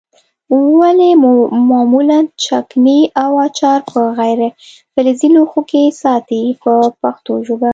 [0.81, 1.09] ولې
[1.69, 4.39] معمولا چکني او اچار په غیر
[4.93, 7.69] فلزي لوښو کې ساتي په پښتو ژبه.